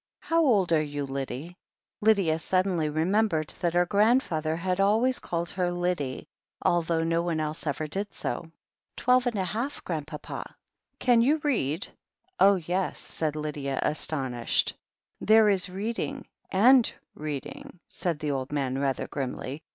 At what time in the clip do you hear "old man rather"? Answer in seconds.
18.31-19.05